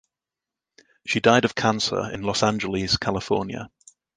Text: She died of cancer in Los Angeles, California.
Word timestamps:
She 1.05 1.19
died 1.19 1.45
of 1.45 1.53
cancer 1.53 2.09
in 2.11 2.23
Los 2.23 2.41
Angeles, 2.41 2.97
California. 2.97 3.69